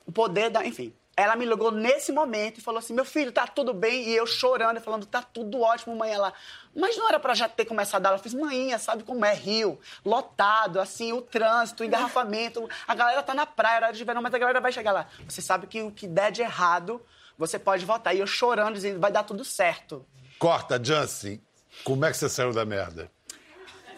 [0.06, 0.66] o poder da.
[0.66, 0.94] Enfim.
[1.16, 4.08] Ela me ligou nesse momento e falou assim: meu filho, tá tudo bem?
[4.08, 6.12] E eu chorando, e falando: tá tudo ótimo, mãe.
[6.12, 6.34] Ela,
[6.74, 8.18] mas não era pra já ter começado a aula.
[8.18, 9.78] Eu fiz, mãinha, sabe como é Rio?
[10.06, 12.68] Lotado, assim, o trânsito, o engarrafamento.
[12.88, 15.08] A galera tá na praia, horário de verão, mas a galera vai chegar lá.
[15.28, 17.02] Você sabe que o que der de errado,
[17.38, 18.14] você pode voltar.
[18.14, 20.06] E eu chorando, dizendo: vai dar tudo certo.
[20.40, 21.42] Corta, Jansen.
[21.84, 23.12] Como é que você saiu da merda?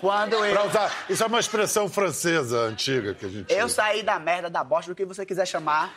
[0.04, 0.52] Quando eu.
[0.52, 3.76] Pra usar, isso é uma expressão francesa antiga que a gente Eu usa.
[3.76, 5.94] saí da merda, da bosta, do que você quiser chamar.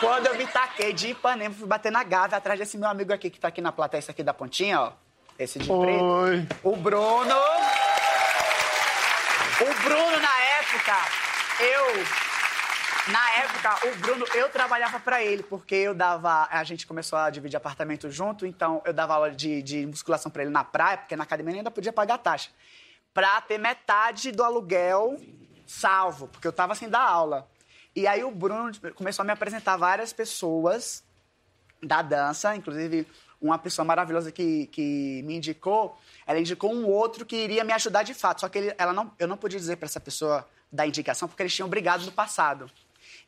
[0.00, 3.30] Quando eu me taquei de Ipanema, fui bater na Gávea, atrás desse meu amigo aqui,
[3.30, 4.92] que tá aqui na plateia, esse aqui da pontinha, ó.
[5.38, 5.86] Esse de Oi.
[5.86, 6.56] preto.
[6.64, 7.36] O Bruno.
[9.60, 10.96] O Bruno, na época,
[11.60, 12.04] eu...
[13.12, 16.48] Na época, o Bruno, eu trabalhava pra ele, porque eu dava...
[16.50, 20.42] A gente começou a dividir apartamento junto, então eu dava aula de, de musculação pra
[20.42, 22.50] ele na praia, porque na academia ele ainda podia pagar taxa.
[23.12, 25.18] Pra ter metade do aluguel
[25.66, 27.48] salvo, porque eu tava sem dar aula.
[27.94, 31.04] E aí o Bruno começou a me apresentar várias pessoas
[31.82, 33.06] da dança, inclusive
[33.40, 38.02] uma pessoa maravilhosa que, que me indicou, ela indicou um outro que iria me ajudar
[38.02, 40.86] de fato, só que ele, ela não, eu não podia dizer para essa pessoa da
[40.86, 42.70] indicação porque eles tinham brigado no passado.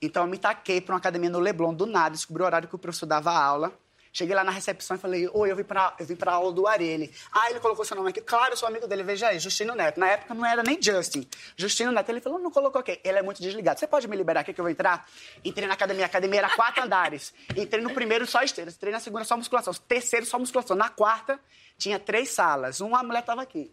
[0.01, 2.75] Então eu me taquei para uma academia no Leblon do nada, descobri o horário que
[2.75, 3.73] o professor dava aula,
[4.15, 6.67] Cheguei lá na recepção e falei, oi, eu vim pra, eu vim pra aula do
[6.67, 6.85] Ari.
[6.85, 8.21] Ele, ah, ele colocou seu nome aqui.
[8.21, 9.99] Claro, eu sou amigo dele, veja aí, Justino Neto.
[9.99, 11.27] Na época não era nem Justin.
[11.57, 13.01] Justino Neto, ele falou, não colocou aqui.
[13.03, 13.81] Ele é muito desligado.
[13.81, 15.09] Você pode me liberar aqui que eu vou entrar?
[15.43, 17.33] Entrei na academia, a academia era quatro andares.
[17.57, 20.77] Entrei no primeiro só esteiras, entrei na segunda só musculação, terceiro só musculação.
[20.77, 21.41] Na quarta,
[21.79, 22.81] tinha três salas.
[22.81, 23.73] Uma mulher tava aqui.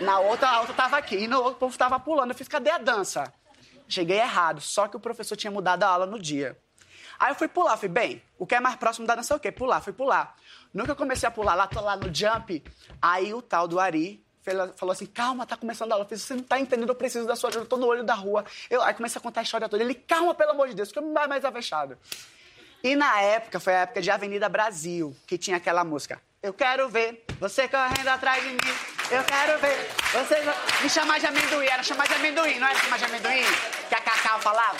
[0.00, 1.14] Na outra, a outra tava aqui.
[1.14, 2.32] E no outro, o povo tava pulando.
[2.32, 3.32] Eu fiz, cadê a dança?
[3.88, 6.58] Cheguei errado, só que o professor tinha mudado a aula no dia.
[7.22, 9.38] Aí eu fui pular, fui bem, o que é mais próximo da dança é o
[9.38, 9.52] quê?
[9.52, 10.34] Pular, fui pular.
[10.74, 12.64] Eu comecei a pular, lá, tô lá no jump,
[13.00, 14.20] aí o tal do Ari
[14.74, 16.04] falou assim, calma, tá começando a aula.
[16.04, 18.02] Eu fiz, você não tá entendendo, eu preciso da sua ajuda, eu tô no olho
[18.02, 18.44] da rua.
[18.68, 19.80] Eu, aí comecei a contar a história toda.
[19.80, 21.96] Ele, calma, pelo amor de Deus, que eu não dá mais avexado.
[22.82, 26.20] E na época, foi a época de Avenida Brasil, que tinha aquela música.
[26.42, 28.58] Eu quero ver você correndo atrás de mim.
[29.12, 30.82] Eu quero ver você...
[30.82, 31.66] Me chamar de amendoim.
[31.66, 33.44] Era chamar de amendoim, não era chamar de amendoim?
[33.88, 34.78] Que a Cacau falava?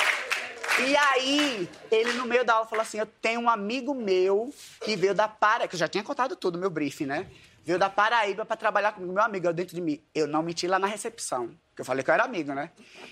[0.80, 4.96] E aí, ele no meio da aula falou assim: Eu tenho um amigo meu que
[4.96, 7.26] veio da Paraíba, que eu já tinha contado tudo, meu briefing, né?
[7.64, 10.02] Veio da Paraíba para trabalhar comigo, meu amigo, eu dentro de mim.
[10.14, 12.70] Eu não menti lá na recepção, porque eu falei que eu era amigo, né?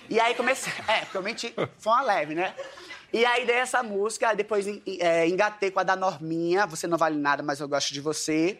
[0.08, 0.72] E aí comecei.
[0.88, 2.54] É, porque eu menti, foi uma leve, né?
[3.12, 4.66] E aí dei essa música, depois
[4.98, 8.58] é, engatei com a da Norminha, Você Não Vale Nada, Mas Eu Gosto de Você.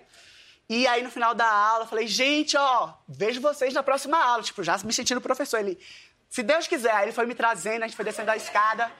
[0.69, 4.41] E aí, no final da aula, falei, gente, ó, vejo vocês na próxima aula.
[4.41, 5.59] Tipo, já me sentindo professor.
[5.59, 5.77] Ele,
[6.31, 8.91] se Deus quiser, aí ele foi me trazendo, a gente foi descendo a escada.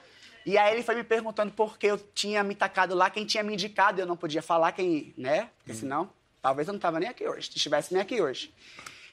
[0.45, 3.41] E aí ele foi me perguntando por que eu tinha me tacado lá, quem tinha
[3.41, 5.49] me indicado, eu não podia falar quem, né?
[5.59, 6.09] Porque senão,
[6.41, 8.53] talvez eu não tava nem aqui hoje, estivesse nem aqui hoje.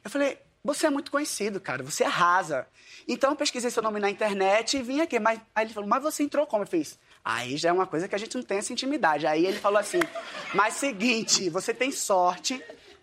[0.03, 2.67] Eu falei, você é muito conhecido, cara, você arrasa.
[3.07, 5.21] Então eu pesquisei seu nome na internet e vim aqui.
[5.21, 6.65] Mas, aí ele falou, mas você entrou como?
[6.65, 9.27] Eu fiz, aí já é uma coisa que a gente não tem essa intimidade.
[9.27, 10.01] Aí ele falou assim,
[10.55, 12.61] mas seguinte, você tem sorte,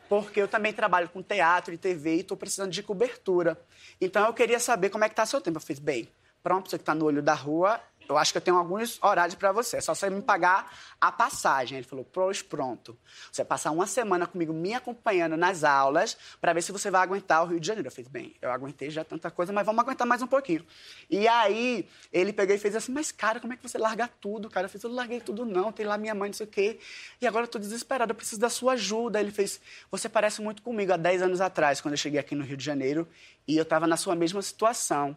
[0.10, 3.60] porque eu também trabalho com teatro e TV e estou precisando de cobertura.
[4.00, 5.58] Então eu queria saber como é que tá seu tempo.
[5.58, 6.08] Eu fiz, bem,
[6.44, 9.36] pronto, você que está no olho da rua, eu acho que eu tenho alguns horários
[9.36, 9.78] para você.
[9.78, 11.78] É só você me pagar a passagem.
[11.78, 12.98] Ele falou, pois pronto.
[13.32, 17.02] Você vai passar uma semana comigo me acompanhando nas aulas para ver se você vai
[17.02, 17.88] aguentar o Rio de Janeiro.
[17.88, 20.66] Eu fiz, bem, eu aguentei já tanta coisa, mas vamos aguentar mais um pouquinho.
[21.10, 24.50] E aí, ele pegou e fez assim, mas cara, como é que você larga tudo,
[24.50, 24.66] cara?
[24.66, 26.80] Eu fiz, eu larguei tudo não, tem lá minha mãe, não sei o quê.
[27.22, 29.20] E agora eu tô desesperado, eu preciso da sua ajuda.
[29.20, 32.44] Ele fez, você parece muito comigo há 10 anos atrás, quando eu cheguei aqui no
[32.44, 33.08] Rio de Janeiro,
[33.48, 35.16] e eu estava na sua mesma situação.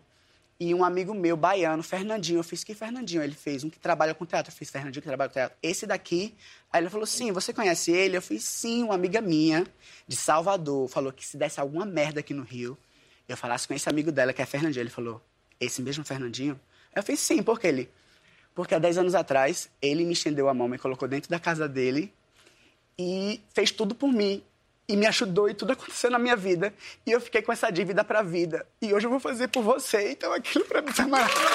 [0.61, 3.23] E um amigo meu, baiano, Fernandinho, eu fiz que Fernandinho?
[3.23, 4.53] Ele fez um que trabalha com teatro.
[4.53, 5.57] Eu fiz Fernandinho que trabalha com teatro.
[5.63, 6.35] Esse daqui,
[6.73, 8.17] aí ele falou, sim, você conhece ele?
[8.17, 9.65] Eu fiz, sim, uma amiga minha,
[10.09, 12.77] de Salvador, falou que se desse alguma merda aqui no Rio,
[13.29, 14.83] eu falasse com esse amigo dela, que é Fernandinho.
[14.83, 15.23] Ele falou,
[15.61, 16.59] esse mesmo Fernandinho?
[16.93, 17.89] Eu fiz, sim, por que ele?
[18.53, 21.69] Porque há 10 anos atrás, ele me estendeu a mão, me colocou dentro da casa
[21.69, 22.13] dele
[22.99, 24.43] e fez tudo por mim
[24.89, 26.73] e me ajudou e tudo aconteceu na minha vida.
[27.07, 28.67] E eu fiquei com essa dívida pra vida.
[28.81, 30.13] E hoje eu vou fazer por você.
[30.13, 31.49] Então aquilo pra mim é maravilhoso.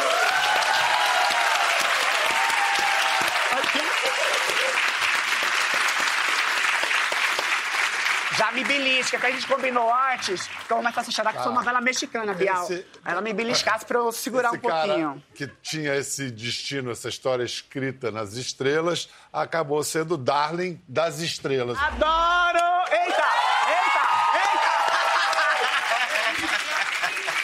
[8.37, 11.51] Já me belisca, que a gente combinou antes, que eu começar a chorar, que foi
[11.51, 12.63] uma novela mexicana, Bial.
[12.63, 12.85] Esse...
[13.05, 15.23] Ela me beliscasse pra eu segurar esse um pouquinho.
[15.35, 21.77] que tinha esse destino, essa história escrita nas estrelas, acabou sendo Darling das Estrelas.
[21.77, 22.72] Adoro!
[22.93, 23.29] Eita!
[23.67, 24.05] Eita!
[24.37, 24.73] Eita!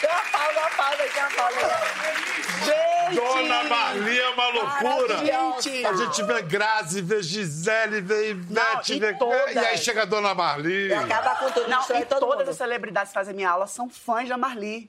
[0.00, 1.60] Tem uma pausa, uma pausa, tem uma pausa.
[2.64, 3.16] Gente!
[3.16, 5.18] Dona Marli é uma loucura!
[5.18, 5.86] Gente!
[5.86, 9.14] A gente vê Grazi, vê Gisele, vê Ivete, Não, e vê...
[9.14, 9.54] todas.
[9.54, 10.92] E aí chega a Dona Marli.
[10.94, 12.50] Acaba com tudo, Não, destrói e todo todas mundo.
[12.50, 14.88] as celebridades que fazem minha aula são fãs da Marli.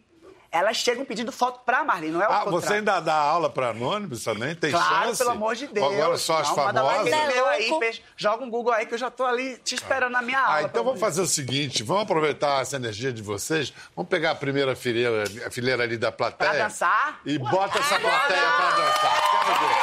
[0.53, 2.51] Elas chegam pedindo foto pra Marli, não é o Ah, contrário.
[2.61, 4.53] você ainda dá aula para anônimos também?
[4.53, 5.17] Tem Claro, chance?
[5.19, 5.93] pelo amor de Deus.
[5.93, 7.33] Agora só as Não, manda lá famosas?
[7.33, 8.03] meu aí, peixe.
[8.17, 10.57] joga um Google aí que eu já tô ali te esperando na minha aula.
[10.57, 14.35] Ah, então vamos fazer o seguinte, vamos aproveitar essa energia de vocês, vamos pegar a
[14.35, 16.51] primeira fileira, a fileira ali da plateia.
[16.51, 17.21] Pra dançar?
[17.25, 19.31] E bota essa plateia pra dançar.
[19.31, 19.75] Quero ver.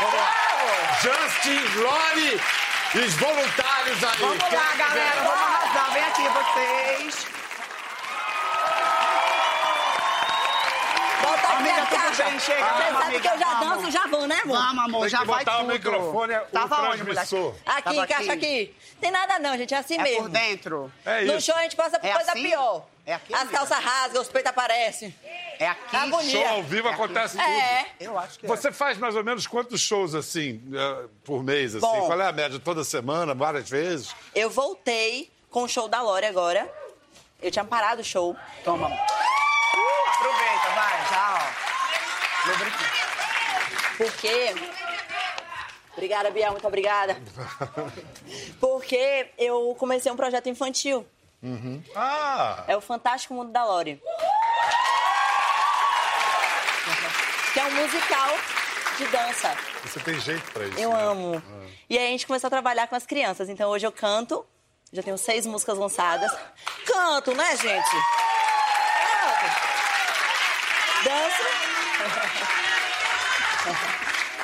[0.00, 0.30] Vamos lá.
[1.00, 2.40] Justin, Lore
[2.94, 4.16] e os voluntários aí.
[4.20, 5.92] Vamos lá, galera, vamos arrasar.
[5.94, 7.35] Vem aqui vocês.
[11.70, 12.24] Amiga, tudo caixa.
[12.24, 13.68] bem, chega, Você sabe amiga, que eu já vamos.
[13.78, 14.56] danço, já vou, né, amor?
[14.58, 15.72] Vamos, amor, Tem já que vai botar o tudo.
[15.72, 17.14] microfone, o Tava onde, mulher?
[17.26, 17.54] transmissor.
[17.66, 18.74] Aqui, Tava encaixa aqui.
[19.00, 20.22] Tem nada não, gente, é assim É mesmo.
[20.22, 20.92] por dentro.
[21.04, 21.46] É No isso.
[21.46, 22.42] show a gente passa por É coisa assim?
[22.42, 22.86] pior.
[23.04, 23.58] É aqui, As amiga?
[23.58, 25.14] calças rasgam, os peitos aparecem.
[25.60, 25.90] É aqui.
[25.92, 26.30] Tá bonito.
[26.32, 27.46] Show ao vivo acontece tudo.
[27.48, 27.86] É.
[28.00, 28.48] Eu acho que é.
[28.48, 31.74] Você faz mais ou menos quantos shows assim, eh, por mês?
[31.74, 31.86] Assim?
[31.86, 32.06] Bom.
[32.06, 32.58] Qual é a média?
[32.58, 34.14] Toda semana, várias vezes?
[34.34, 36.68] Eu voltei com o show da Lore agora.
[37.40, 38.34] Eu tinha parado o show.
[38.64, 38.88] Toma.
[38.88, 41.66] Uh, aproveita, vai, já, ó.
[41.76, 42.35] Lubrificante.
[43.96, 44.54] Porque.
[45.92, 47.16] Obrigada, Biel, muito obrigada.
[48.60, 51.06] Porque eu comecei um projeto infantil.
[51.94, 52.64] Ah!
[52.66, 54.02] É o Fantástico Mundo da Lore.
[57.52, 58.30] Que é um musical
[58.98, 59.56] de dança.
[59.82, 60.78] Você tem jeito pra isso.
[60.78, 61.02] Eu né?
[61.02, 61.42] amo.
[61.88, 63.48] E aí a gente começou a trabalhar com as crianças.
[63.48, 64.44] Então hoje eu canto,
[64.92, 66.30] já tenho seis músicas lançadas.
[66.84, 67.90] Canto, né, gente?
[69.10, 69.66] Canto.
[71.04, 71.65] Danço.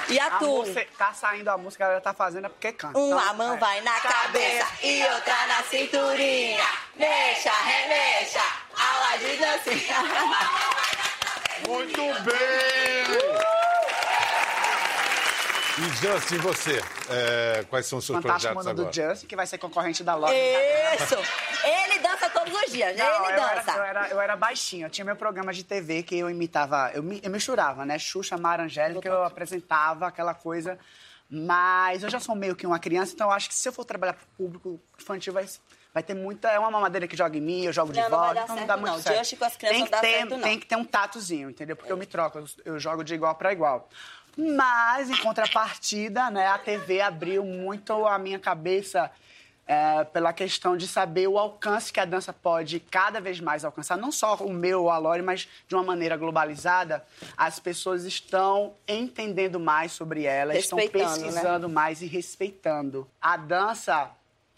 [0.09, 0.59] E A atuo.
[0.67, 2.99] música, tá saindo a música, a galera tá fazendo é porque canta.
[2.99, 3.57] Uma Então, mão é.
[3.57, 6.67] vai na cabeça e outra na cinturinha.
[6.97, 8.43] Mexa, remexa,
[8.77, 9.97] aula de dancinha.
[11.67, 12.82] Muito bem!
[15.79, 18.91] E Justin, você, é, quais são os seus Fantástico projetos Mundo agora?
[18.91, 20.35] do Justin, que vai ser concorrente da Loki.
[20.35, 21.17] Isso!
[21.65, 23.73] Ele dança todos os dias, Não, ele eu era, dança.
[23.79, 24.87] eu, era, eu era baixinho.
[24.87, 27.99] Eu tinha meu programa de TV que eu imitava, eu, eu misturava, né?
[27.99, 30.79] Xuxa, Mara Angélica, eu apresentava aquela coisa.
[31.31, 33.87] Mas eu já sou meio que uma criança, então eu acho que se eu for
[33.87, 35.47] trabalhar pro público infantil, vai,
[35.95, 36.51] vai ter muita.
[36.51, 38.43] É uma mamadeira que joga em mim, eu jogo de Não, não vai volta, dar
[38.45, 39.03] então não certo, dá muito não.
[39.03, 39.39] certo.
[39.39, 40.41] Com as crianças tem não que dá ter, certo, não.
[40.43, 41.75] Tem que ter um tatozinho, entendeu?
[41.75, 43.89] Porque eu me troco, eu, eu jogo de igual para igual.
[44.37, 49.11] Mas, em contrapartida, né, a TV abriu muito a minha cabeça
[49.67, 53.97] é, pela questão de saber o alcance que a dança pode cada vez mais alcançar.
[53.97, 57.05] Não só o meu, a Lore, mas de uma maneira globalizada.
[57.37, 60.89] As pessoas estão entendendo mais sobre ela, estão né?
[60.89, 63.09] pesquisando mais e respeitando.
[63.21, 64.11] A dança,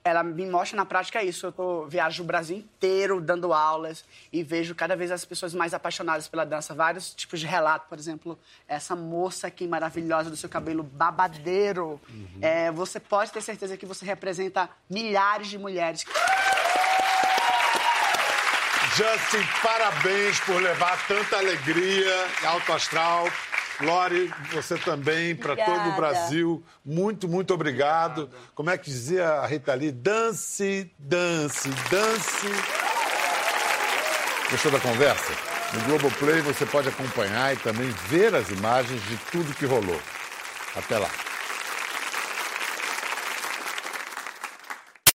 [0.05, 1.47] ela me mostra na prática isso.
[1.47, 5.73] Eu tô, viajo o Brasil inteiro dando aulas e vejo cada vez as pessoas mais
[5.73, 6.75] apaixonadas pela dança.
[6.75, 8.38] Vários tipos de relato, por exemplo,
[8.69, 11.99] essa moça aqui maravilhosa do seu cabelo babadeiro.
[12.43, 16.05] É, você pode ter certeza que você representa milhares de mulheres.
[18.95, 23.27] Justin, parabéns por levar tanta alegria e alto astral.
[23.80, 25.96] Lore, você também, para todo o.
[25.96, 26.62] Brasil.
[26.84, 28.30] Muito, muito obrigado.
[28.54, 29.90] Como é que dizia a Rita Lee?
[29.90, 32.46] Dance, dance, dance.
[34.50, 35.32] Gostou da conversa?
[35.72, 40.00] No Globoplay você pode acompanhar e também ver as imagens de tudo que rolou.
[40.76, 41.10] Até lá.